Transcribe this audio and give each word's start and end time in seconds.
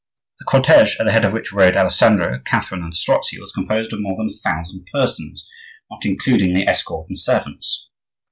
The 0.39 0.45
cortege, 0.45 0.97
at 0.99 1.03
the 1.05 1.11
head 1.11 1.23
of 1.25 1.31
which 1.31 1.53
rode 1.53 1.75
Alessandro, 1.75 2.39
Catherine, 2.43 2.81
and 2.81 2.91
Strozzi, 2.95 3.37
was 3.39 3.51
composed 3.51 3.93
of 3.93 4.01
more 4.01 4.17
than 4.17 4.31
a 4.33 4.37
thousand 4.41 4.87
persons, 4.91 5.47
not 5.91 6.07
including 6.07 6.55
the 6.55 6.67
escort 6.67 7.07
and 7.07 7.19
servants. 7.19 7.87